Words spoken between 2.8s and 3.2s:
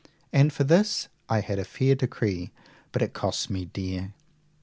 but it